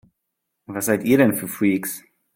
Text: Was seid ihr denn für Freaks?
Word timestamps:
Was 0.65 0.85
seid 0.87 1.03
ihr 1.03 1.19
denn 1.19 1.35
für 1.35 1.47
Freaks? 1.47 2.03